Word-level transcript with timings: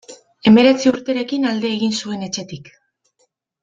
Hemeretzi 0.51 0.87
urterekin 0.93 1.47
alde 1.51 1.73
egin 1.79 1.95
zuen 2.01 2.29
etxetik. 2.31 2.77